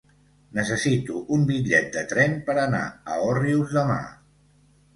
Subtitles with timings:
[0.59, 2.81] Necessito un bitllet de tren per anar
[3.17, 4.03] a Òrrius demà.